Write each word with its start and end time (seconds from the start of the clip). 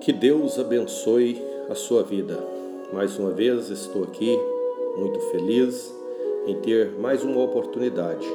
Que 0.00 0.12
Deus 0.12 0.58
abençoe 0.58 1.42
a 1.68 1.74
sua 1.74 2.04
vida. 2.04 2.38
Mais 2.92 3.18
uma 3.18 3.30
vez 3.30 3.68
estou 3.68 4.04
aqui 4.04 4.38
muito 4.96 5.18
feliz 5.32 5.92
em 6.46 6.54
ter 6.60 6.92
mais 6.92 7.24
uma 7.24 7.42
oportunidade, 7.42 8.26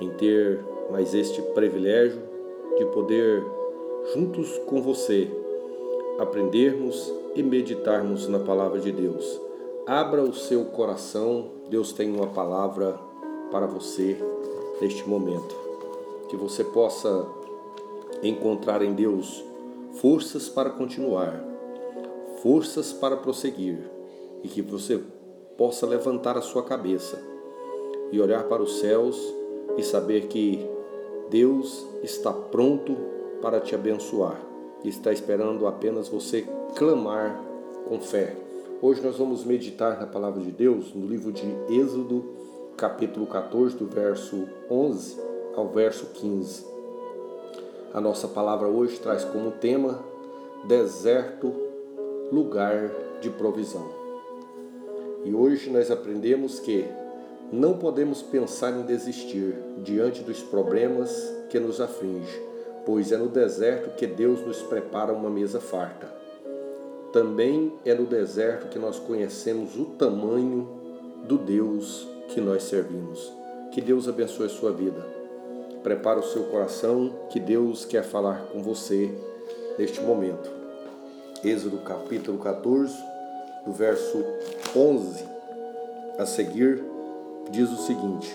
em 0.00 0.10
ter 0.10 0.60
mais 0.90 1.14
este 1.14 1.40
privilégio 1.54 2.20
de 2.76 2.84
poder, 2.86 3.42
juntos 4.12 4.58
com 4.66 4.82
você, 4.82 5.30
aprendermos 6.18 7.12
e 7.36 7.42
meditarmos 7.42 8.26
na 8.26 8.40
palavra 8.40 8.80
de 8.80 8.90
Deus. 8.90 9.40
Abra 9.86 10.22
o 10.22 10.34
seu 10.34 10.64
coração, 10.66 11.52
Deus 11.70 11.92
tem 11.92 12.12
uma 12.12 12.26
palavra 12.26 12.98
para 13.50 13.66
você 13.66 14.18
neste 14.80 15.08
momento. 15.08 15.54
Que 16.28 16.36
você 16.36 16.64
possa 16.64 17.26
encontrar 18.22 18.82
em 18.82 18.92
Deus 18.92 19.53
forças 20.00 20.48
para 20.48 20.70
continuar, 20.70 21.42
forças 22.42 22.92
para 22.92 23.16
prosseguir 23.16 23.78
e 24.42 24.48
que 24.48 24.62
você 24.62 25.00
possa 25.56 25.86
levantar 25.86 26.36
a 26.36 26.42
sua 26.42 26.62
cabeça 26.62 27.22
e 28.12 28.20
olhar 28.20 28.44
para 28.44 28.62
os 28.62 28.80
céus 28.80 29.18
e 29.76 29.82
saber 29.82 30.26
que 30.26 30.66
Deus 31.30 31.86
está 32.02 32.32
pronto 32.32 32.96
para 33.40 33.60
te 33.60 33.74
abençoar 33.74 34.54
está 34.88 35.12
esperando 35.12 35.66
apenas 35.66 36.08
você 36.08 36.46
clamar 36.76 37.42
com 37.88 38.00
fé. 38.00 38.36
Hoje 38.82 39.00
nós 39.00 39.16
vamos 39.16 39.44
meditar 39.44 39.98
na 39.98 40.06
palavra 40.06 40.42
de 40.42 40.50
Deus 40.50 40.94
no 40.94 41.06
livro 41.06 41.32
de 41.32 41.46
Êxodo, 41.70 42.24
capítulo 42.76 43.26
14, 43.26 43.76
do 43.76 43.86
verso 43.86 44.46
11 44.70 45.18
ao 45.56 45.68
verso 45.68 46.06
15. 46.14 46.73
A 47.94 48.00
nossa 48.00 48.26
palavra 48.26 48.66
hoje 48.66 48.98
traz 48.98 49.22
como 49.22 49.52
tema 49.52 50.04
deserto, 50.64 51.54
lugar 52.32 52.90
de 53.20 53.30
provisão. 53.30 53.88
E 55.24 55.32
hoje 55.32 55.70
nós 55.70 55.92
aprendemos 55.92 56.58
que 56.58 56.84
não 57.52 57.78
podemos 57.78 58.20
pensar 58.20 58.72
em 58.72 58.82
desistir 58.82 59.54
diante 59.84 60.22
dos 60.22 60.42
problemas 60.42 61.32
que 61.48 61.60
nos 61.60 61.80
aflige, 61.80 62.42
pois 62.84 63.12
é 63.12 63.16
no 63.16 63.28
deserto 63.28 63.94
que 63.94 64.08
Deus 64.08 64.44
nos 64.44 64.60
prepara 64.60 65.12
uma 65.12 65.30
mesa 65.30 65.60
farta. 65.60 66.12
Também 67.12 67.72
é 67.84 67.94
no 67.94 68.06
deserto 68.06 68.70
que 68.70 68.78
nós 68.78 68.98
conhecemos 68.98 69.78
o 69.78 69.84
tamanho 69.84 70.68
do 71.28 71.38
Deus 71.38 72.08
que 72.26 72.40
nós 72.40 72.64
servimos. 72.64 73.32
Que 73.70 73.80
Deus 73.80 74.08
abençoe 74.08 74.46
a 74.46 74.48
sua 74.50 74.72
vida. 74.72 75.23
Prepara 75.84 76.18
o 76.18 76.22
seu 76.22 76.44
coração 76.44 77.12
que 77.28 77.38
Deus 77.38 77.84
quer 77.84 78.02
falar 78.02 78.46
com 78.50 78.62
você 78.62 79.14
neste 79.78 80.00
momento. 80.00 80.50
Êxodo 81.44 81.76
capítulo 81.84 82.38
14, 82.38 82.96
do 83.66 83.72
verso 83.72 84.24
11 84.74 85.22
a 86.18 86.24
seguir, 86.24 86.82
diz 87.50 87.70
o 87.70 87.76
seguinte: 87.76 88.34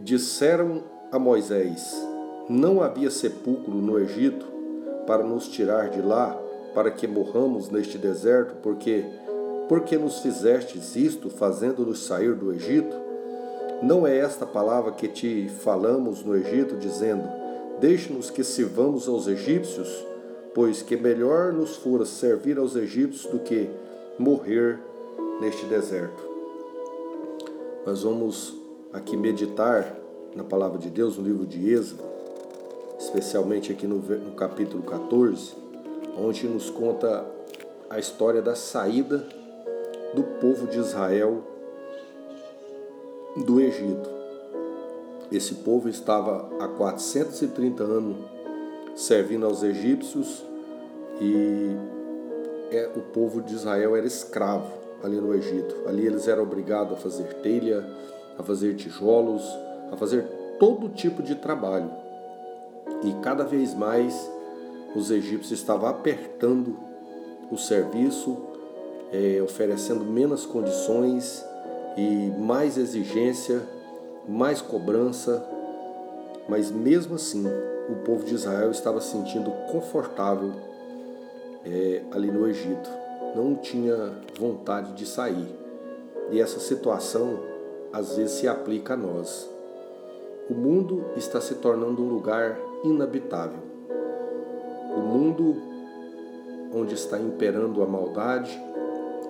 Disseram 0.00 0.82
a 1.12 1.20
Moisés: 1.20 1.94
Não 2.48 2.82
havia 2.82 3.12
sepulcro 3.12 3.74
no 3.74 3.96
Egito 3.96 4.44
para 5.06 5.22
nos 5.22 5.46
tirar 5.46 5.88
de 5.88 6.02
lá, 6.02 6.36
para 6.74 6.90
que 6.90 7.06
morramos 7.06 7.70
neste 7.70 7.96
deserto, 7.96 8.56
porque 8.60 9.04
porque 9.68 9.96
nos 9.96 10.18
fizestes 10.18 10.96
isto, 10.96 11.30
fazendo-nos 11.30 12.00
sair 12.00 12.34
do 12.34 12.52
Egito? 12.52 13.07
Não 13.80 14.04
é 14.04 14.18
esta 14.18 14.44
palavra 14.44 14.90
que 14.90 15.06
te 15.06 15.48
falamos 15.60 16.24
no 16.24 16.36
Egito, 16.36 16.76
dizendo: 16.76 17.28
Deixe-nos 17.80 18.28
que 18.28 18.42
sirvamos 18.42 19.08
aos 19.08 19.28
egípcios, 19.28 20.04
pois 20.52 20.82
que 20.82 20.96
melhor 20.96 21.52
nos 21.52 21.76
fora 21.76 22.04
servir 22.04 22.58
aos 22.58 22.74
egípcios 22.74 23.30
do 23.30 23.38
que 23.38 23.70
morrer 24.18 24.80
neste 25.40 25.64
deserto. 25.66 26.26
Nós 27.86 28.02
vamos 28.02 28.52
aqui 28.92 29.16
meditar 29.16 29.96
na 30.34 30.42
palavra 30.42 30.78
de 30.78 30.90
Deus, 30.90 31.16
no 31.16 31.24
livro 31.24 31.46
de 31.46 31.72
Êxodo, 31.72 32.02
especialmente 32.98 33.70
aqui 33.70 33.86
no, 33.86 33.98
no 33.98 34.32
capítulo 34.32 34.82
14, 34.82 35.54
onde 36.18 36.48
nos 36.48 36.68
conta 36.68 37.24
a 37.88 37.96
história 37.98 38.42
da 38.42 38.56
saída 38.56 39.24
do 40.14 40.24
povo 40.40 40.66
de 40.66 40.78
Israel 40.78 41.44
do 43.44 43.60
Egito. 43.60 44.08
Esse 45.30 45.56
povo 45.56 45.88
estava 45.88 46.48
há 46.58 46.68
430 46.68 47.82
anos 47.82 48.16
servindo 48.96 49.46
aos 49.46 49.62
egípcios 49.62 50.44
e 51.20 51.76
é, 52.70 52.90
o 52.96 53.00
povo 53.00 53.40
de 53.40 53.54
Israel 53.54 53.94
era 53.96 54.06
escravo 54.06 54.72
ali 55.02 55.16
no 55.16 55.34
Egito. 55.34 55.74
Ali 55.86 56.06
eles 56.06 56.26
eram 56.26 56.42
obrigados 56.42 56.94
a 56.94 56.96
fazer 56.96 57.34
telha, 57.42 57.84
a 58.38 58.42
fazer 58.42 58.74
tijolos, 58.74 59.42
a 59.92 59.96
fazer 59.96 60.24
todo 60.58 60.88
tipo 60.88 61.22
de 61.22 61.34
trabalho. 61.34 61.90
E 63.04 63.12
cada 63.22 63.44
vez 63.44 63.74
mais 63.74 64.30
os 64.96 65.10
egípcios 65.10 65.60
estavam 65.60 65.88
apertando 65.88 66.76
o 67.50 67.56
serviço, 67.56 68.36
é, 69.12 69.40
oferecendo 69.42 70.04
menos 70.04 70.44
condições 70.44 71.44
e 71.98 72.30
mais 72.38 72.78
exigência, 72.78 73.60
mais 74.28 74.62
cobrança, 74.62 75.44
mas 76.48 76.70
mesmo 76.70 77.16
assim 77.16 77.44
o 77.88 77.96
povo 78.04 78.24
de 78.24 78.36
Israel 78.36 78.70
estava 78.70 79.00
se 79.00 79.10
sentindo 79.10 79.50
confortável 79.72 80.52
é, 81.66 82.02
ali 82.12 82.30
no 82.30 82.46
Egito, 82.46 82.88
não 83.34 83.56
tinha 83.56 84.12
vontade 84.38 84.92
de 84.92 85.04
sair. 85.04 85.48
E 86.30 86.40
essa 86.40 86.60
situação 86.60 87.40
às 87.92 88.16
vezes 88.16 88.36
se 88.36 88.46
aplica 88.46 88.94
a 88.94 88.96
nós. 88.96 89.50
O 90.48 90.54
mundo 90.54 91.04
está 91.16 91.40
se 91.40 91.56
tornando 91.56 92.00
um 92.00 92.08
lugar 92.08 92.56
inabitável. 92.84 93.58
O 94.94 95.00
mundo 95.00 95.56
onde 96.72 96.94
está 96.94 97.18
imperando 97.18 97.82
a 97.82 97.86
maldade, 97.86 98.56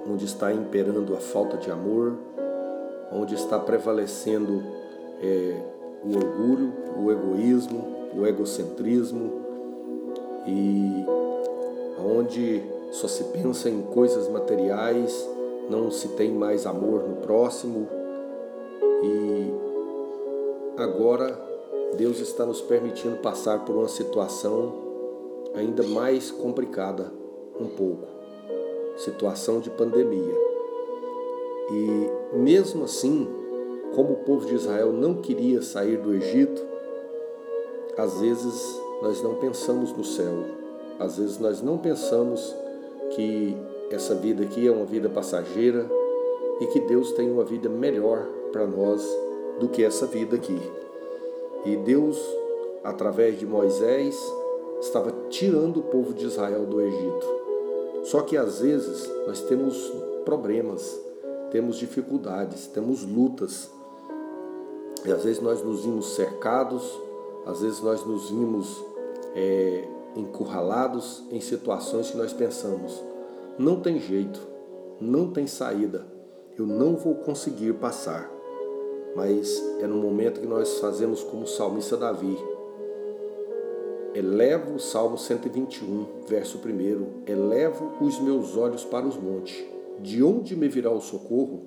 onde 0.07 0.27
está 0.27 0.53
imperando 0.53 1.15
a 1.15 1.19
falta 1.19 1.57
de 1.57 1.71
amor, 1.71 2.19
onde 3.13 3.35
está 3.35 3.59
prevalecendo 3.59 4.63
é, 5.23 5.61
o 6.05 6.17
orgulho, 6.17 6.73
o 6.97 7.11
egoísmo, 7.11 7.85
o 8.17 8.27
egocentrismo 8.27 9.33
e 10.47 11.05
onde 11.99 12.63
só 12.91 13.09
se 13.09 13.25
pensa 13.25 13.69
em 13.69 13.83
coisas 13.83 14.29
materiais, 14.29 15.29
não 15.69 15.91
se 15.91 16.09
tem 16.09 16.33
mais 16.33 16.67
amor 16.67 17.07
no 17.07 17.17
próximo 17.17 17.89
e 19.03 19.53
agora 20.81 21.39
Deus 21.97 22.21
está 22.21 22.47
nos 22.47 22.61
permitindo 22.61 23.17
passar 23.17 23.65
por 23.65 23.77
uma 23.77 23.89
situação 23.89 24.87
ainda 25.55 25.83
mais 25.83 26.31
complicada 26.31 27.13
um 27.59 27.67
pouco, 27.67 28.07
situação 28.97 29.61
de 29.61 29.71
pandemia. 29.71 30.48
E 31.71 32.37
mesmo 32.37 32.85
assim, 32.85 33.29
como 33.95 34.15
o 34.15 34.25
povo 34.25 34.47
de 34.47 34.55
Israel 34.55 34.93
não 34.93 35.15
queria 35.15 35.63
sair 35.63 35.99
do 35.99 36.15
Egito, 36.15 36.65
às 37.97 38.21
vezes 38.21 38.81
nós 39.03 39.23
não 39.23 39.35
pensamos 39.35 39.93
no 39.93 40.05
céu, 40.05 40.45
às 40.99 41.19
vezes 41.19 41.39
nós 41.39 41.61
não 41.61 41.79
pensamos 41.79 42.55
que 43.11 43.57
essa 43.91 44.15
vida 44.15 44.45
aqui 44.45 44.67
é 44.67 44.71
uma 44.71 44.85
vida 44.85 45.09
passageira 45.09 45.89
e 46.61 46.67
que 46.67 46.81
Deus 46.81 47.13
tem 47.13 47.31
uma 47.31 47.45
vida 47.45 47.69
melhor 47.69 48.27
para 48.53 48.67
nós 48.67 49.05
do 49.59 49.69
que 49.69 49.83
essa 49.83 50.07
vida 50.07 50.37
aqui. 50.37 50.59
E 51.65 51.77
Deus, 51.77 52.19
através 52.85 53.39
de 53.39 53.47
Moisés, 53.47 54.17
estava 54.81 55.13
tirando 55.29 55.79
o 55.79 55.83
povo 55.83 56.15
de 56.15 56.27
Israel 56.27 56.65
do 56.67 56.81
Egito. 56.81 57.39
Só 58.05 58.23
que 58.23 58.37
às 58.37 58.61
vezes 58.61 59.11
nós 59.27 59.41
temos 59.43 59.93
problemas, 60.25 61.01
temos 61.51 61.77
dificuldades, 61.77 62.67
temos 62.67 63.05
lutas. 63.05 63.71
E 65.05 65.13
às 65.13 65.25
vezes 65.25 65.41
nós 65.41 65.63
nos 65.63 65.85
vimos 65.85 66.15
cercados, 66.15 66.83
às 67.47 67.61
vezes 67.61 67.81
nós 67.81 68.05
nos 68.05 68.31
vimos 68.31 68.85
é, 69.35 69.85
encurralados 70.17 71.25
em 71.31 71.41
situações 71.41 72.11
que 72.11 72.17
nós 72.17 72.33
pensamos: 72.33 73.03
não 73.59 73.81
tem 73.81 73.99
jeito, 73.99 74.41
não 75.01 75.31
tem 75.31 75.47
saída, 75.47 76.07
eu 76.57 76.67
não 76.67 76.97
vou 76.97 77.15
conseguir 77.17 77.75
passar. 77.75 78.31
Mas 79.17 79.59
é 79.81 79.87
no 79.87 79.97
momento 79.97 80.41
que 80.41 80.47
nós 80.47 80.79
fazemos 80.79 81.23
como 81.23 81.45
o 81.45 81.49
salmista 81.49 81.97
Davi. 81.97 82.37
Elevo 84.15 84.75
o 84.75 84.81
Salmo 84.81 85.17
121, 85.17 86.25
verso 86.27 86.59
1. 86.59 87.31
Elevo 87.31 87.93
os 88.01 88.19
meus 88.21 88.57
olhos 88.57 88.85
para 88.85 89.07
os 89.07 89.17
montes 89.17 89.78
de 90.01 90.23
onde 90.23 90.55
me 90.55 90.69
virá 90.69 90.91
o 90.91 91.01
socorro? 91.01 91.67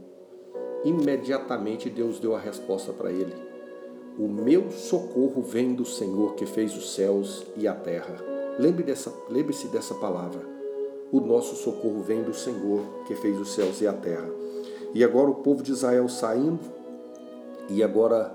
Imediatamente 0.83 1.89
Deus 1.89 2.19
deu 2.19 2.36
a 2.36 2.39
resposta 2.39 2.92
para 2.92 3.12
ele: 3.12 3.33
O 4.18 4.28
meu 4.28 4.72
socorro 4.72 5.42
vem 5.42 5.74
do 5.74 5.86
Senhor 5.86 6.36
que 6.36 6.45
fez 6.45 6.75
os 6.75 6.94
céus 6.94 7.45
e 7.56 7.68
a 7.68 7.74
terra. 7.74 8.16
Lembre 8.57 8.83
dessa, 8.83 9.13
lembre-se 9.30 9.68
dessa 9.68 9.95
palavra. 9.95 10.42
O 11.12 11.19
nosso 11.19 11.56
socorro 11.56 12.01
vem 12.01 12.24
do 12.24 12.33
Senhor, 12.33 12.81
que 13.06 13.16
fez 13.16 13.39
os 13.39 13.54
céus 13.54 13.81
e 13.81 13.88
a 13.88 13.94
terra. 13.94 14.30
E 14.94 15.04
agora 15.04 15.30
o 15.30 15.36
povo 15.36 15.62
de 15.62 15.72
Israel 15.72 16.07
saindo, 16.07 16.60
e 17.69 17.84
agora 17.84 18.34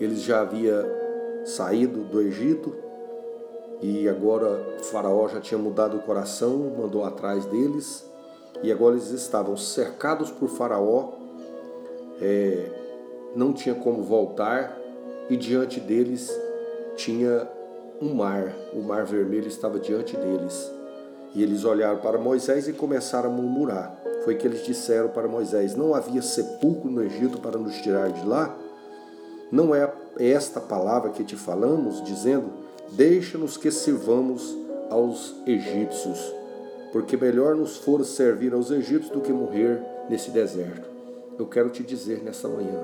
eles 0.00 0.22
já 0.22 0.40
havia 0.40 0.84
saído 1.44 2.04
do 2.04 2.20
Egito, 2.20 2.74
e 3.80 4.08
agora 4.08 4.78
Faraó 4.90 5.28
já 5.28 5.40
tinha 5.40 5.58
mudado 5.58 5.96
o 5.96 6.00
coração, 6.00 6.74
mandou 6.78 7.04
atrás 7.04 7.44
deles, 7.46 8.08
e 8.62 8.72
agora 8.72 8.96
eles 8.96 9.10
estavam 9.10 9.56
cercados 9.56 10.30
por 10.30 10.48
Faraó, 10.48 11.12
é, 12.20 12.70
não 13.34 13.52
tinha 13.52 13.74
como 13.74 14.02
voltar, 14.02 14.76
e 15.30 15.36
diante 15.36 15.78
deles 15.78 16.30
tinha 16.96 17.48
um 18.00 18.14
mar, 18.14 18.54
o 18.72 18.80
mar 18.80 19.04
vermelho 19.04 19.48
estava 19.48 19.78
diante 19.78 20.16
deles. 20.16 20.70
E 21.34 21.42
eles 21.42 21.64
olharam 21.64 21.98
para 21.98 22.18
Moisés 22.18 22.66
e 22.68 22.72
começaram 22.72 23.30
a 23.30 23.32
murmurar. 23.32 24.00
Foi 24.24 24.34
que 24.34 24.46
eles 24.46 24.64
disseram 24.64 25.08
para 25.08 25.28
Moisés: 25.28 25.74
Não 25.74 25.94
havia 25.94 26.22
sepulcro 26.22 26.90
no 26.90 27.02
Egito 27.02 27.38
para 27.38 27.58
nos 27.58 27.76
tirar 27.76 28.10
de 28.10 28.26
lá? 28.26 28.56
Não 29.50 29.74
é 29.74 29.90
esta 30.18 30.60
palavra 30.60 31.10
que 31.10 31.24
te 31.24 31.36
falamos, 31.36 32.02
dizendo: 32.02 32.50
Deixa-nos 32.92 33.56
que 33.56 33.70
sirvamos 33.70 34.56
aos 34.90 35.34
egípcios, 35.46 36.18
porque 36.92 37.16
melhor 37.16 37.54
nos 37.54 37.76
for 37.76 38.04
servir 38.04 38.52
aos 38.52 38.70
egípcios 38.70 39.10
do 39.10 39.20
que 39.20 39.32
morrer 39.32 39.80
nesse 40.08 40.30
deserto. 40.30 40.88
Eu 41.38 41.46
quero 41.46 41.70
te 41.70 41.82
dizer 41.82 42.22
nessa 42.22 42.48
manhã: 42.48 42.80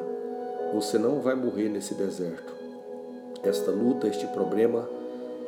você 0.72 0.98
não 0.98 1.20
vai 1.20 1.34
morrer 1.34 1.68
nesse 1.68 1.94
deserto. 1.94 2.52
Esta 3.42 3.70
luta, 3.70 4.06
este 4.06 4.26
problema 4.28 4.88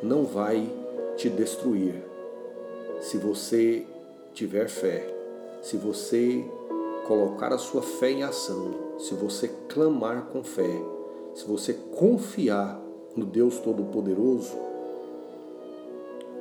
não 0.01 0.23
vai 0.23 0.69
te 1.15 1.29
destruir. 1.29 1.95
Se 3.01 3.17
você 3.17 3.85
tiver 4.33 4.67
fé, 4.67 5.07
se 5.61 5.77
você 5.77 6.45
colocar 7.07 7.53
a 7.53 7.57
sua 7.57 7.81
fé 7.81 8.11
em 8.11 8.23
ação, 8.23 8.71
se 8.99 9.13
você 9.13 9.49
clamar 9.69 10.25
com 10.31 10.43
fé, 10.43 10.79
se 11.33 11.45
você 11.45 11.73
confiar 11.73 12.79
no 13.15 13.25
Deus 13.25 13.59
Todo-Poderoso, 13.59 14.53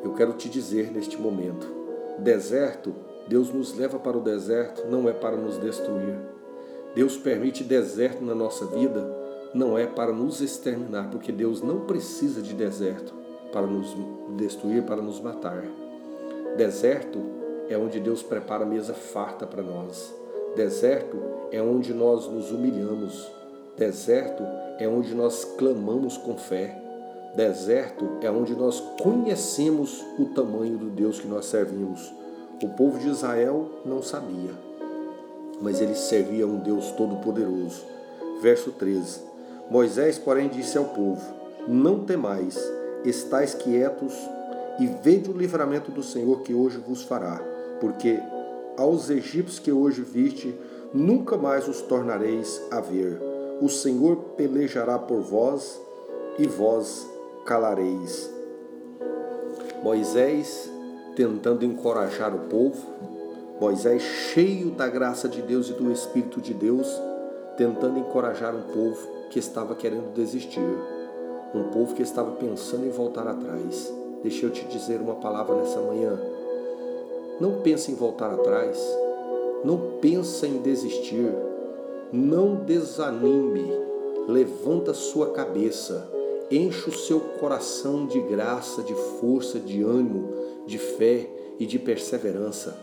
eu 0.02 0.12
quero 0.14 0.32
te 0.34 0.48
dizer 0.48 0.90
neste 0.90 1.16
momento: 1.16 1.75
deserto, 2.18 2.94
Deus 3.28 3.52
nos 3.52 3.76
leva 3.76 3.98
para 3.98 4.16
o 4.16 4.22
deserto, 4.22 4.86
não 4.88 5.08
é 5.08 5.12
para 5.12 5.36
nos 5.36 5.58
destruir. 5.58 6.18
Deus 6.94 7.16
permite 7.16 7.64
deserto 7.64 8.24
na 8.24 8.34
nossa 8.34 8.66
vida, 8.66 9.06
não 9.52 9.76
é 9.76 9.86
para 9.86 10.12
nos 10.12 10.40
exterminar, 10.40 11.10
porque 11.10 11.32
Deus 11.32 11.60
não 11.60 11.80
precisa 11.80 12.40
de 12.40 12.54
deserto 12.54 13.12
para 13.52 13.66
nos 13.66 13.94
destruir, 14.36 14.82
para 14.82 15.02
nos 15.02 15.20
matar. 15.20 15.64
Deserto 16.56 17.20
é 17.68 17.76
onde 17.76 18.00
Deus 18.00 18.22
prepara 18.22 18.64
a 18.64 18.66
mesa 18.66 18.94
farta 18.94 19.46
para 19.46 19.62
nós. 19.62 20.14
Deserto 20.54 21.18
é 21.50 21.60
onde 21.60 21.92
nós 21.92 22.26
nos 22.28 22.50
humilhamos. 22.50 23.30
Deserto 23.76 24.42
é 24.78 24.88
onde 24.88 25.14
nós 25.14 25.44
clamamos 25.44 26.16
com 26.16 26.36
fé. 26.36 26.86
Deserto 27.37 28.09
é 28.23 28.31
onde 28.31 28.55
nós 28.55 28.81
conhecemos 29.03 30.03
o 30.19 30.25
tamanho 30.27 30.79
do 30.79 30.87
Deus 30.87 31.21
que 31.21 31.29
nós 31.29 31.47
servimos. 31.47 32.12
O 32.62 32.71
povo 32.71 32.99
de 32.99 33.09
Israel 33.09 33.69
não 33.85 34.03
sabia, 34.03 34.50
mas 35.61 35.81
ele 35.81 35.94
servia 35.94 36.47
um 36.47 36.59
Deus 36.59 36.91
todo-poderoso. 36.93 37.85
Verso 38.41 38.71
13: 38.73 39.21
Moisés, 39.71 40.19
porém, 40.19 40.49
disse 40.49 40.79
ao 40.79 40.87
povo: 40.87 41.23
Não 41.69 42.05
temais, 42.05 42.59
estais 43.05 43.55
quietos 43.55 44.15
e 44.81 44.87
vede 44.87 45.31
o 45.31 45.37
livramento 45.37 45.91
do 45.91 46.03
Senhor 46.03 46.41
que 46.41 46.55
hoje 46.55 46.79
vos 46.79 47.03
fará, 47.03 47.41
porque 47.81 48.19
aos 48.79 49.11
egípcios 49.11 49.59
que 49.59 49.71
hoje 49.71 50.00
viste, 50.00 50.55
nunca 50.94 51.37
mais 51.37 51.69
os 51.69 51.83
tornareis 51.83 52.61
a 52.71 52.81
ver 52.81 53.21
o 53.61 53.69
Senhor 53.69 54.17
pelejará 54.37 54.99
por 54.99 55.21
vós 55.21 55.81
e 56.38 56.47
vós 56.47 57.06
calareis. 57.46 58.28
Moisés 59.82 60.70
tentando 61.14 61.64
encorajar 61.64 62.34
o 62.34 62.40
povo, 62.40 62.76
Moisés 63.58 64.02
cheio 64.02 64.70
da 64.72 64.87
graça 64.87 65.28
de 65.28 65.40
Deus 65.40 65.70
e 65.70 65.72
do 65.72 65.90
Espírito 65.90 66.43
de 66.43 66.52
Deus, 66.52 66.87
tentando 67.56 67.98
encorajar 67.98 68.54
um 68.54 68.62
povo 68.62 68.98
que 69.31 69.38
estava 69.38 69.75
querendo 69.75 70.12
desistir, 70.12 70.60
um 71.54 71.70
povo 71.70 71.94
que 71.94 72.02
estava 72.02 72.32
pensando 72.32 72.84
em 72.84 72.90
voltar 72.90 73.26
atrás. 73.26 73.90
Deixa 74.22 74.44
eu 74.44 74.50
te 74.50 74.66
dizer 74.66 75.00
uma 75.00 75.14
palavra 75.14 75.56
nessa 75.56 75.81
manhã. 75.81 76.20
Não 77.40 77.62
pense 77.62 77.90
em 77.90 77.94
voltar 77.94 78.31
atrás, 78.31 78.78
não 79.64 79.99
pense 80.00 80.46
em 80.46 80.58
desistir, 80.58 81.32
não 82.12 82.56
desanime, 82.56 83.72
levanta 84.28 84.92
sua 84.92 85.31
cabeça, 85.31 86.15
enche 86.50 86.88
o 86.88 86.93
seu 86.93 87.20
coração 87.20 88.06
de 88.06 88.20
graça, 88.20 88.82
de 88.82 88.94
força, 89.20 89.58
de 89.58 89.82
ânimo, 89.82 90.32
de 90.66 90.78
fé 90.78 91.28
e 91.58 91.66
de 91.66 91.78
perseverança. 91.78 92.76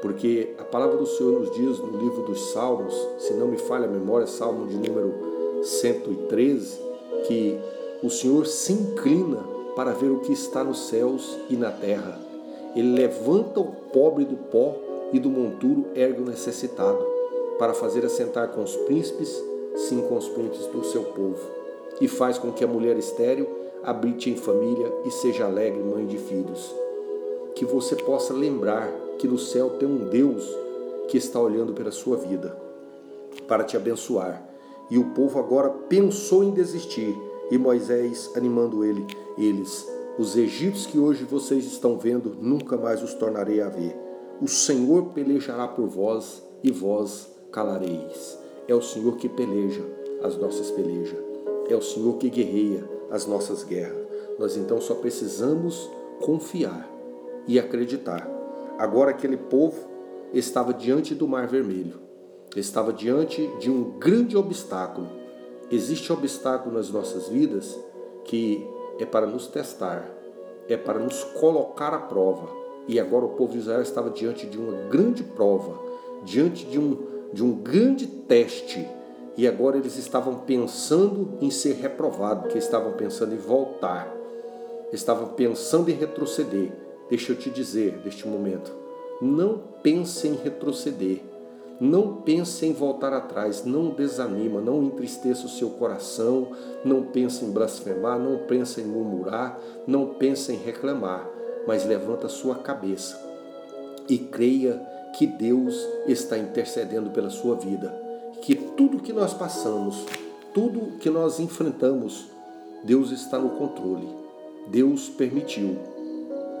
Porque 0.00 0.54
a 0.58 0.64
palavra 0.64 0.96
do 0.96 1.06
Senhor 1.06 1.40
nos 1.40 1.50
diz 1.50 1.78
no 1.78 1.98
livro 1.98 2.22
dos 2.22 2.52
Salmos, 2.52 2.94
se 3.18 3.34
não 3.34 3.48
me 3.48 3.58
falha 3.58 3.86
a 3.86 3.90
memória, 3.90 4.26
Salmo 4.26 4.66
de 4.66 4.76
número 4.76 5.62
113, 5.62 6.78
que 7.26 7.58
o 8.02 8.10
Senhor 8.10 8.46
se 8.46 8.72
inclina 8.72 9.38
para 9.74 9.92
ver 9.92 10.10
o 10.10 10.20
que 10.20 10.32
está 10.32 10.62
nos 10.62 10.88
céus 10.88 11.36
e 11.50 11.56
na 11.56 11.70
terra. 11.70 12.20
Ele 12.74 12.92
levanta 12.92 13.60
o 13.60 13.72
pobre 13.92 14.24
do 14.24 14.36
pó 14.36 14.76
e 15.12 15.18
do 15.18 15.30
monturo 15.30 15.86
ergue 15.94 16.20
o 16.20 16.26
necessitado 16.26 17.04
para 17.58 17.72
fazer 17.72 18.04
assentar 18.04 18.48
com 18.48 18.62
os 18.62 18.76
príncipes, 18.76 19.42
sim 19.74 20.02
com 20.02 20.16
os 20.16 20.28
príncipes 20.28 20.66
do 20.66 20.84
seu 20.84 21.02
povo, 21.04 21.55
e 22.00 22.08
faz 22.08 22.38
com 22.38 22.52
que 22.52 22.64
a 22.64 22.68
mulher 22.68 22.96
estéril 22.96 23.48
habite 23.82 24.30
em 24.30 24.36
família 24.36 24.92
e 25.04 25.10
seja 25.10 25.44
alegre 25.44 25.82
mãe 25.82 26.06
de 26.06 26.18
filhos. 26.18 26.74
Que 27.54 27.64
você 27.64 27.96
possa 27.96 28.34
lembrar 28.34 28.90
que 29.18 29.28
no 29.28 29.38
céu 29.38 29.70
tem 29.70 29.88
um 29.88 30.08
Deus 30.08 30.44
que 31.08 31.16
está 31.16 31.40
olhando 31.40 31.72
pela 31.72 31.90
sua 31.90 32.16
vida 32.16 32.66
para 33.46 33.64
te 33.64 33.76
abençoar. 33.76 34.42
E 34.90 34.98
o 34.98 35.10
povo 35.10 35.38
agora 35.38 35.70
pensou 35.70 36.44
em 36.44 36.50
desistir, 36.50 37.16
e 37.50 37.58
Moisés 37.58 38.30
animando 38.36 38.84
ele, 38.84 39.06
eles, 39.38 39.86
os 40.18 40.36
egípcios 40.36 40.86
que 40.86 40.98
hoje 40.98 41.24
vocês 41.24 41.64
estão 41.64 41.98
vendo, 41.98 42.36
nunca 42.40 42.76
mais 42.76 43.02
os 43.02 43.14
tornarei 43.14 43.60
a 43.60 43.68
ver. 43.68 43.96
O 44.40 44.48
Senhor 44.48 45.06
pelejará 45.06 45.66
por 45.68 45.86
vós 45.86 46.42
e 46.62 46.70
vós 46.70 47.28
calareis. 47.50 48.38
É 48.68 48.74
o 48.74 48.82
Senhor 48.82 49.16
que 49.16 49.28
peleja 49.28 49.84
as 50.22 50.36
nossas 50.36 50.70
pelejas. 50.70 51.25
É 51.68 51.74
o 51.74 51.82
Senhor 51.82 52.16
que 52.16 52.30
guerreia 52.30 52.88
as 53.10 53.26
nossas 53.26 53.62
guerras. 53.62 54.06
Nós 54.38 54.56
então 54.56 54.80
só 54.80 54.94
precisamos 54.94 55.90
confiar 56.20 56.88
e 57.46 57.58
acreditar. 57.58 58.28
Agora 58.78 59.10
aquele 59.10 59.36
povo 59.36 59.88
estava 60.32 60.74
diante 60.74 61.14
do 61.14 61.26
Mar 61.26 61.46
Vermelho, 61.46 62.00
estava 62.54 62.92
diante 62.92 63.46
de 63.58 63.70
um 63.70 63.98
grande 63.98 64.36
obstáculo. 64.36 65.08
Existe 65.70 66.12
obstáculo 66.12 66.76
nas 66.76 66.90
nossas 66.90 67.28
vidas 67.28 67.78
que 68.24 68.66
é 68.98 69.06
para 69.06 69.26
nos 69.26 69.46
testar, 69.46 70.08
é 70.68 70.76
para 70.76 70.98
nos 70.98 71.24
colocar 71.24 71.94
à 71.94 71.98
prova. 71.98 72.48
E 72.88 73.00
agora 73.00 73.24
o 73.24 73.30
povo 73.30 73.52
de 73.52 73.58
Israel 73.58 73.82
estava 73.82 74.10
diante 74.10 74.46
de 74.46 74.58
uma 74.58 74.88
grande 74.88 75.24
prova, 75.24 75.80
diante 76.24 76.64
de 76.66 76.78
um 76.78 77.16
de 77.32 77.42
um 77.42 77.52
grande 77.52 78.06
teste 78.06 78.88
e 79.36 79.46
agora 79.46 79.76
eles 79.76 79.96
estavam 79.96 80.40
pensando 80.40 81.36
em 81.40 81.50
ser 81.50 81.74
reprovados, 81.74 82.52
que 82.52 82.58
estavam 82.58 82.92
pensando 82.92 83.34
em 83.34 83.38
voltar, 83.38 84.10
estavam 84.92 85.28
pensando 85.28 85.90
em 85.90 85.94
retroceder. 85.94 86.72
Deixa 87.10 87.32
eu 87.32 87.36
te 87.36 87.50
dizer 87.50 88.00
neste 88.04 88.26
momento, 88.26 88.72
não 89.20 89.60
pense 89.82 90.26
em 90.26 90.34
retroceder, 90.34 91.20
não 91.78 92.22
pense 92.22 92.64
em 92.64 92.72
voltar 92.72 93.12
atrás, 93.12 93.64
não 93.64 93.90
desanima, 93.90 94.60
não 94.60 94.82
entristeça 94.82 95.46
o 95.46 95.50
seu 95.50 95.70
coração, 95.70 96.52
não 96.84 97.02
pense 97.02 97.44
em 97.44 97.50
blasfemar, 97.50 98.18
não 98.18 98.38
pense 98.46 98.80
em 98.80 98.84
murmurar, 98.84 99.60
não 99.86 100.14
pense 100.14 100.52
em 100.52 100.56
reclamar, 100.56 101.28
mas 101.66 101.84
levanta 101.84 102.26
a 102.26 102.30
sua 102.30 102.56
cabeça 102.56 103.26
e 104.08 104.18
creia 104.18 104.80
que 105.16 105.26
Deus 105.26 105.76
está 106.06 106.38
intercedendo 106.38 107.10
pela 107.10 107.30
sua 107.30 107.56
vida, 107.56 108.05
que 108.42 108.54
tudo 108.54 109.00
que 109.00 109.12
nós 109.12 109.34
passamos, 109.34 110.04
tudo 110.54 110.98
que 110.98 111.10
nós 111.10 111.40
enfrentamos, 111.40 112.26
Deus 112.84 113.10
está 113.10 113.38
no 113.38 113.50
controle. 113.50 114.08
Deus 114.68 115.08
permitiu. 115.08 115.76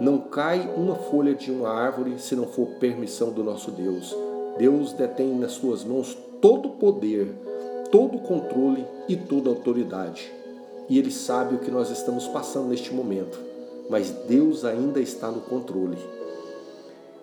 Não 0.00 0.18
cai 0.18 0.70
uma 0.76 0.94
folha 0.94 1.34
de 1.34 1.50
uma 1.50 1.68
árvore 1.68 2.18
se 2.18 2.36
não 2.36 2.46
for 2.46 2.66
permissão 2.78 3.30
do 3.30 3.42
nosso 3.42 3.70
Deus. 3.70 4.14
Deus 4.58 4.92
detém 4.92 5.34
nas 5.34 5.52
suas 5.52 5.84
mãos 5.84 6.16
todo 6.40 6.68
o 6.68 6.72
poder, 6.72 7.28
todo 7.90 8.16
o 8.16 8.20
controle 8.20 8.84
e 9.08 9.16
toda 9.16 9.48
a 9.48 9.52
autoridade. 9.52 10.30
E 10.88 10.98
Ele 10.98 11.10
sabe 11.10 11.54
o 11.54 11.58
que 11.58 11.70
nós 11.70 11.90
estamos 11.90 12.26
passando 12.28 12.68
neste 12.68 12.92
momento. 12.94 13.38
mas 13.88 14.10
Deus 14.10 14.64
ainda 14.64 15.00
está 15.00 15.30
no 15.30 15.40
controle. 15.40 15.98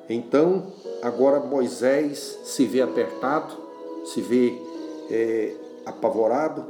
Então, 0.09 0.67
agora 1.01 1.39
Moisés 1.39 2.39
se 2.43 2.65
vê 2.65 2.81
apertado, 2.81 3.53
se 4.03 4.21
vê 4.21 4.53
é, 5.09 5.53
apavorado, 5.85 6.65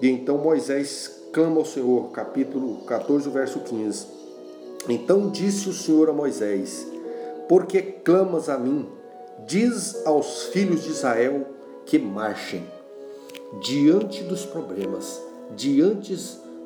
e 0.00 0.08
então 0.08 0.38
Moisés 0.38 1.20
clama 1.32 1.58
ao 1.58 1.64
Senhor, 1.64 2.10
capítulo 2.10 2.78
14, 2.84 3.28
verso 3.30 3.60
15. 3.60 4.06
Então 4.88 5.28
disse 5.28 5.68
o 5.68 5.72
Senhor 5.72 6.08
a 6.08 6.12
Moisés: 6.12 6.86
Por 7.48 7.66
que 7.66 7.82
clamas 7.82 8.48
a 8.48 8.58
mim? 8.58 8.88
Diz 9.46 10.06
aos 10.06 10.44
filhos 10.44 10.84
de 10.84 10.90
Israel 10.90 11.46
que 11.86 11.98
marchem 11.98 12.64
diante 13.62 14.22
dos 14.22 14.44
problemas, 14.44 15.20
diante 15.56 16.16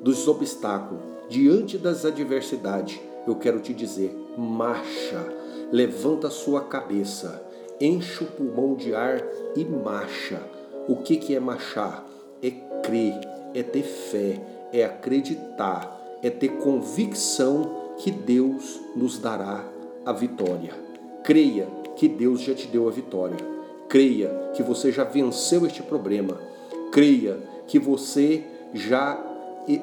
dos 0.02 0.28
obstáculos, 0.28 1.02
diante 1.28 1.78
das 1.78 2.04
adversidades. 2.04 3.00
Eu 3.26 3.36
quero 3.36 3.60
te 3.60 3.72
dizer: 3.72 4.14
marcha, 4.36 5.24
levanta 5.72 6.28
a 6.28 6.30
sua 6.30 6.62
cabeça, 6.62 7.42
enche 7.84 8.24
o 8.24 8.26
pulmão 8.26 8.74
de 8.74 8.94
ar 8.94 9.22
e 9.54 9.64
marcha. 9.64 10.40
O 10.88 10.96
que, 10.96 11.16
que 11.16 11.34
é 11.34 11.40
marchar? 11.40 12.04
É 12.42 12.50
crer, 12.82 13.20
é 13.54 13.62
ter 13.62 13.82
fé, 13.82 14.40
é 14.72 14.84
acreditar, 14.84 16.00
é 16.22 16.30
ter 16.30 16.48
convicção 16.48 17.94
que 17.98 18.10
Deus 18.10 18.80
nos 18.96 19.18
dará 19.18 19.64
a 20.04 20.12
vitória. 20.12 20.74
Creia 21.22 21.66
que 21.96 22.08
Deus 22.08 22.40
já 22.40 22.54
te 22.54 22.66
deu 22.66 22.88
a 22.88 22.90
vitória. 22.90 23.36
Creia 23.88 24.50
que 24.54 24.62
você 24.62 24.90
já 24.90 25.04
venceu 25.04 25.66
este 25.66 25.82
problema. 25.82 26.38
Creia 26.90 27.38
que 27.66 27.78
você 27.78 28.44
já 28.72 29.30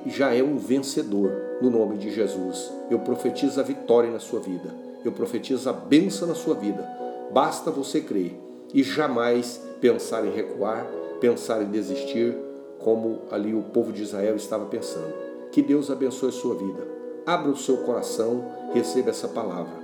já 0.05 0.31
é 0.31 0.43
um 0.43 0.57
vencedor 0.57 1.57
no 1.59 1.71
nome 1.71 1.97
de 1.97 2.11
Jesus. 2.11 2.71
Eu 2.89 2.99
profetizo 2.99 3.59
a 3.59 3.63
vitória 3.63 4.11
na 4.11 4.19
sua 4.19 4.39
vida. 4.39 4.69
Eu 5.03 5.11
profetizo 5.11 5.67
a 5.67 5.73
benção 5.73 6.27
na 6.27 6.35
sua 6.35 6.53
vida. 6.53 6.87
Basta 7.33 7.71
você 7.71 8.01
crer 8.01 8.37
e 8.73 8.83
jamais 8.83 9.61
pensar 9.79 10.25
em 10.25 10.31
recuar, 10.31 10.85
pensar 11.21 11.61
em 11.61 11.71
desistir, 11.71 12.35
como 12.79 13.21
ali 13.31 13.55
o 13.55 13.61
povo 13.61 13.93
de 13.93 14.01
Israel 14.01 14.35
estava 14.35 14.65
pensando. 14.65 15.13
Que 15.49 15.61
Deus 15.61 15.89
abençoe 15.89 16.31
sua 16.33 16.55
vida. 16.55 16.85
Abra 17.25 17.49
o 17.49 17.55
seu 17.55 17.77
coração, 17.77 18.43
receba 18.73 19.11
essa 19.11 19.29
palavra. 19.29 19.81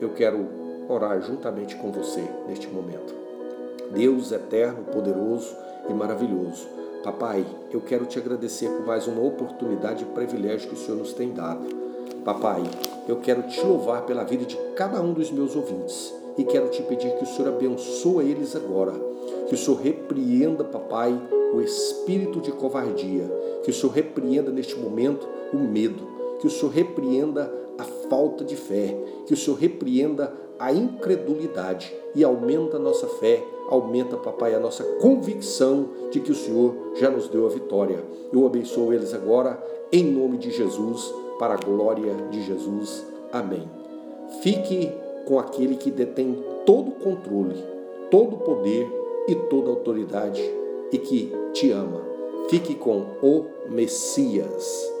Eu 0.00 0.10
quero 0.14 0.48
orar 0.88 1.20
juntamente 1.20 1.76
com 1.76 1.92
você 1.92 2.26
neste 2.48 2.68
momento. 2.68 3.14
Deus 3.90 4.32
eterno, 4.32 4.84
poderoso 4.84 5.54
e 5.90 5.92
maravilhoso. 5.92 6.66
Papai, 7.04 7.44
eu 7.70 7.82
quero 7.82 8.06
te 8.06 8.18
agradecer 8.18 8.70
por 8.70 8.86
mais 8.86 9.06
uma 9.06 9.22
oportunidade 9.22 10.04
e 10.04 10.06
privilégio 10.06 10.70
que 10.70 10.74
o 10.74 10.78
Senhor 10.78 10.96
nos 10.96 11.12
tem 11.12 11.34
dado. 11.34 11.66
Papai, 12.24 12.62
eu 13.06 13.16
quero 13.16 13.42
te 13.42 13.60
louvar 13.60 14.06
pela 14.06 14.24
vida 14.24 14.46
de 14.46 14.56
cada 14.74 15.02
um 15.02 15.12
dos 15.12 15.30
meus 15.30 15.54
ouvintes 15.54 16.21
e 16.36 16.44
quero 16.44 16.68
te 16.68 16.82
pedir 16.82 17.14
que 17.16 17.24
o 17.24 17.26
Senhor 17.26 17.48
abençoe 17.48 18.30
eles 18.30 18.56
agora. 18.56 18.92
Que 19.48 19.54
o 19.54 19.58
Senhor 19.58 19.80
repreenda, 19.80 20.64
papai, 20.64 21.20
o 21.54 21.60
espírito 21.60 22.40
de 22.40 22.50
covardia. 22.52 23.24
Que 23.62 23.70
o 23.70 23.74
Senhor 23.74 23.92
repreenda 23.92 24.50
neste 24.50 24.78
momento 24.78 25.28
o 25.52 25.58
medo. 25.58 26.06
Que 26.40 26.46
o 26.46 26.50
Senhor 26.50 26.72
repreenda 26.72 27.52
a 27.78 27.84
falta 28.08 28.44
de 28.44 28.56
fé. 28.56 28.96
Que 29.26 29.34
o 29.34 29.36
Senhor 29.36 29.58
repreenda 29.58 30.32
a 30.58 30.72
incredulidade 30.72 31.92
e 32.14 32.22
aumenta 32.22 32.76
a 32.76 32.80
nossa 32.80 33.08
fé, 33.08 33.42
aumenta, 33.68 34.16
papai, 34.16 34.54
a 34.54 34.60
nossa 34.60 34.84
convicção 35.00 35.88
de 36.10 36.20
que 36.20 36.30
o 36.30 36.36
Senhor 36.36 36.92
já 36.94 37.10
nos 37.10 37.28
deu 37.28 37.46
a 37.46 37.48
vitória. 37.48 37.98
Eu 38.32 38.46
abençoo 38.46 38.92
eles 38.92 39.12
agora, 39.12 39.60
em 39.90 40.04
nome 40.04 40.38
de 40.38 40.50
Jesus, 40.50 41.12
para 41.38 41.54
a 41.54 41.56
glória 41.56 42.14
de 42.30 42.42
Jesus. 42.42 43.04
Amém. 43.32 43.68
Fique 44.40 44.92
com 45.24 45.38
aquele 45.38 45.76
que 45.76 45.90
detém 45.90 46.42
todo 46.66 46.88
o 46.88 46.94
controle, 46.94 47.56
todo 48.10 48.36
o 48.36 48.38
poder 48.40 48.86
e 49.28 49.34
toda 49.34 49.68
a 49.68 49.74
autoridade 49.74 50.42
e 50.92 50.98
que 50.98 51.32
te 51.52 51.70
ama. 51.70 52.02
Fique 52.48 52.74
com 52.74 53.06
o 53.22 53.46
Messias. 53.68 54.91